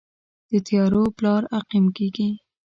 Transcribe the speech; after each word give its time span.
د 0.51 0.53
تیارو 0.67 1.03
پلار 1.17 1.43
عقیم 1.57 1.85
کیږي 1.97 2.29